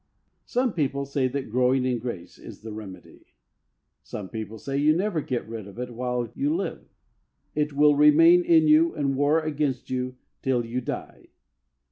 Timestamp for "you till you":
9.91-10.81